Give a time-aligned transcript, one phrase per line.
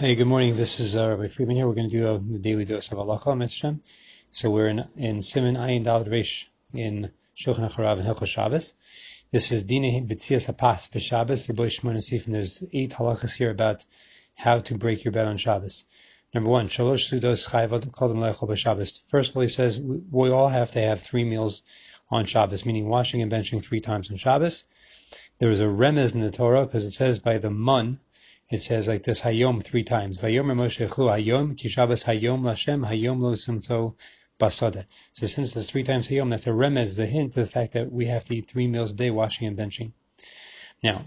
[0.00, 0.56] Hey, good morning.
[0.56, 1.68] This is uh, Rabbi Friedman here.
[1.68, 3.78] We're going to do a daily dose of halacha, Mitzvah.
[4.30, 8.76] So we're in in Siman Ayin Dalad Reish in Shulchan Aruch HaRav and Hilchos Shabbos.
[9.30, 13.84] This is Dina B'tzias Hapas B'Shabbos Yiboy Shmona and there's eight halachas here about
[14.36, 15.84] how to break your bed on Shabbos.
[16.32, 19.06] Number one, Shalosh Sudos Chayvot Kodim Lechol B'Shabbos.
[19.10, 21.62] First of all, he says we, we all have to have three meals
[22.10, 24.64] on Shabbos, meaning washing and benching three times on Shabbos.
[25.40, 27.98] There is a remez in the Torah because it says by the mun
[28.50, 30.18] it says like this Hayom three times.
[30.18, 30.48] Hayom
[31.56, 33.94] Kishabas Hayom Lashem Hayom Lo
[34.38, 34.84] Basada.
[35.12, 37.92] So since there's three times Hayom, that's a remez, a hint to the fact that
[37.92, 39.92] we have to eat three meals a day, washing and benching.
[40.82, 41.00] Now,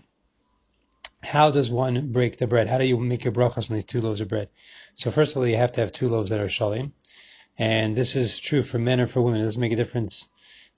[1.22, 2.68] how does one break the bread?
[2.68, 4.50] How do you make your brachas on these two loaves of bread?
[4.94, 6.92] So first of all, you have to have two loaves that are shalim,
[7.58, 9.42] and this is true for men or for women.
[9.42, 10.30] It doesn't make a difference,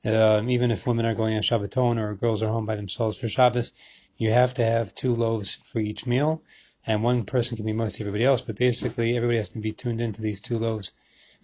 [0.05, 3.27] um, even if women are going on Shabbaton or girls are home by themselves for
[3.27, 3.73] Shabbos
[4.17, 6.41] you have to have two loaves for each meal,
[6.85, 10.01] and one person can be mostly everybody else, but basically everybody has to be tuned
[10.01, 10.91] into these two loaves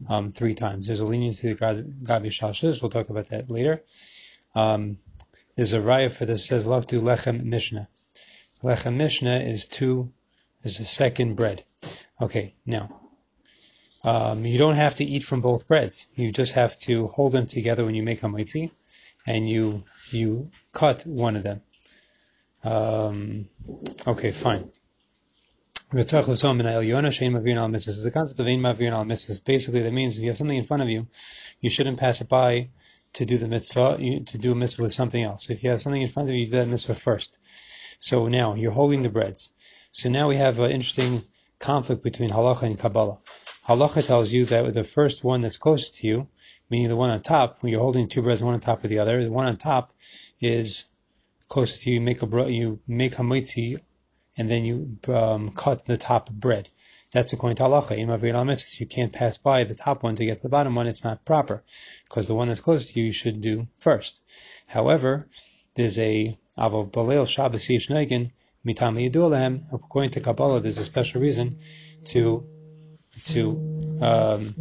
[0.09, 0.87] um, three times.
[0.87, 3.81] There's a leniency to Gabi Shalshis, we'll talk about that later.
[4.55, 4.97] Um,
[5.55, 7.87] there's a raya for this It says Lachdu Lechem Mishnah.
[8.63, 10.11] Lechem Mishnah is two,
[10.63, 11.63] is the second bread.
[12.21, 13.01] Okay, now,
[14.03, 16.07] um, you don't have to eat from both breads.
[16.15, 18.71] You just have to hold them together when you make a motzi,
[19.27, 21.61] and you you cut one of them.
[22.63, 23.49] Um,
[24.07, 24.69] okay, fine.
[25.93, 26.21] This is
[28.03, 29.43] the concept of ein mavir al mitzvahs.
[29.43, 31.07] Basically, that means if you have something in front of you,
[31.59, 32.69] you shouldn't pass it by
[33.13, 35.49] to do the mitzvah, to do a mitzvah with something else.
[35.49, 37.39] If you have something in front of you, you do that mitzvah first.
[37.99, 39.51] So now you're holding the breads.
[39.91, 41.23] So now we have an interesting
[41.59, 43.19] conflict between halacha and Kabbalah.
[43.67, 46.27] Halacha tells you that the first one that's closest to you,
[46.69, 48.99] meaning the one on top, when you're holding two breads, one on top of the
[48.99, 49.93] other, the one on top
[50.39, 50.85] is
[51.51, 53.77] closest to you, you make a you make hamotzi,
[54.37, 56.69] and then you um, cut the top bread.
[57.11, 58.79] That's according to halacha.
[58.79, 60.87] You can't pass by the top one to get to the bottom one.
[60.87, 61.61] It's not proper
[62.05, 64.23] because the one that's closest to you, you should do first.
[64.65, 65.27] However,
[65.75, 68.31] there's a avol balel Shabbos yishnegin
[68.65, 69.63] mitam.
[69.73, 71.57] According to Kabbalah, there's a special reason
[72.05, 72.45] to
[73.25, 73.43] to
[74.01, 74.55] um,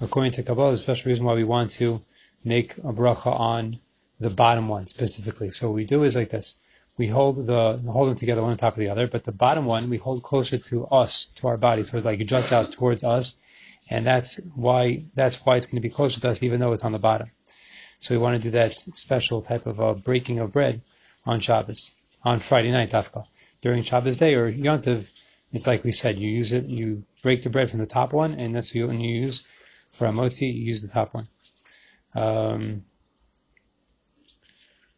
[0.00, 1.98] according to Kabbalah, there's a special reason why we want to
[2.46, 3.78] make a bracha on
[4.20, 5.50] the bottom one specifically.
[5.50, 6.64] So what we do is like this.
[6.96, 9.64] We hold the hold them together one on top of the other, but the bottom
[9.64, 12.72] one we hold closer to us, to our body, so it's like it juts out
[12.72, 13.42] towards us,
[13.90, 16.84] and that's why that's why it's going to be closer to us, even though it's
[16.84, 17.30] on the bottom.
[17.46, 20.82] So we want to do that special type of breaking of bread
[21.26, 23.26] on Shabbos, on Friday night, Tafka.
[23.60, 25.10] During Shabbos day or Yontiv,
[25.52, 28.34] it's like we said, you use it, you break the bread from the top one,
[28.34, 29.48] and that's what you use
[29.90, 31.24] for a motzi, you use the top one.
[32.14, 32.84] Um,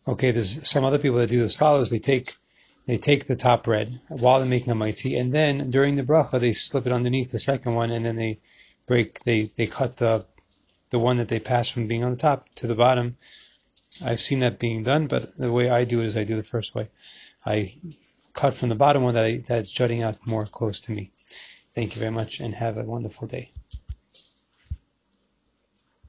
[0.08, 1.90] Okay, there's some other people that do as follows.
[1.90, 2.34] They take
[2.86, 6.38] they take the top bread while they're making a motzi, and then during the bracha
[6.38, 8.38] they slip it underneath the second one, and then they
[8.86, 10.24] break they they cut the
[10.90, 13.16] the one that they pass from being on the top to the bottom.
[14.04, 16.42] I've seen that being done, but the way I do it is I do the
[16.42, 16.88] first way.
[17.44, 17.74] I
[18.32, 21.10] cut from the bottom one that I, that's jutting out more close to me.
[21.74, 23.50] Thank you very much, and have a wonderful day.